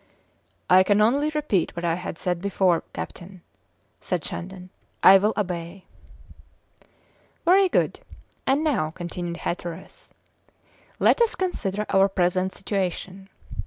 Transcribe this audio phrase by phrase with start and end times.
[0.67, 3.43] "I can only repeat what I said before, captain,"
[3.99, 4.71] said Shandon
[5.03, 5.85] "I will obey."
[7.45, 7.99] "Very good.
[8.47, 10.11] And now," continued Hatteras,
[10.97, 13.29] "let us consider our present situation.